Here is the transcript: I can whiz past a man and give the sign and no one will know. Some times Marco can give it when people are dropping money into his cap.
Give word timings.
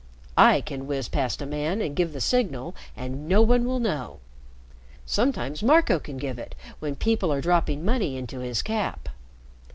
I 0.39 0.61
can 0.61 0.87
whiz 0.87 1.07
past 1.07 1.43
a 1.43 1.45
man 1.45 1.79
and 1.79 1.95
give 1.95 2.11
the 2.11 2.19
sign 2.21 2.73
and 2.97 3.29
no 3.29 3.43
one 3.43 3.65
will 3.65 3.77
know. 3.79 4.17
Some 5.05 5.31
times 5.31 5.61
Marco 5.61 5.99
can 5.99 6.17
give 6.17 6.39
it 6.39 6.55
when 6.79 6.95
people 6.95 7.31
are 7.31 7.39
dropping 7.39 7.85
money 7.85 8.17
into 8.17 8.39
his 8.39 8.63
cap. 8.63 9.09